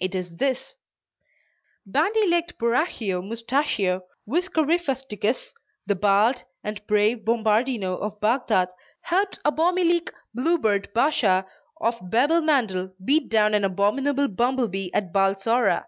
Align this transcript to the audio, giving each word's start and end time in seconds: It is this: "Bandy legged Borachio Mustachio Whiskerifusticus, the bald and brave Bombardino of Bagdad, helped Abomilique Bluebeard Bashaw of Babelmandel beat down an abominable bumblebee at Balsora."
It 0.00 0.16
is 0.16 0.38
this: 0.38 0.74
"Bandy 1.86 2.26
legged 2.26 2.58
Borachio 2.58 3.22
Mustachio 3.22 4.02
Whiskerifusticus, 4.28 5.52
the 5.86 5.94
bald 5.94 6.42
and 6.64 6.84
brave 6.88 7.18
Bombardino 7.24 7.96
of 7.96 8.18
Bagdad, 8.20 8.70
helped 9.02 9.38
Abomilique 9.44 10.10
Bluebeard 10.34 10.92
Bashaw 10.92 11.44
of 11.80 11.94
Babelmandel 12.00 12.92
beat 13.04 13.28
down 13.28 13.54
an 13.54 13.62
abominable 13.62 14.26
bumblebee 14.26 14.90
at 14.92 15.12
Balsora." 15.12 15.86